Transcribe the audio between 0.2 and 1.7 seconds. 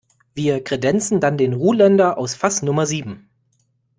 Wir kredenzen dann den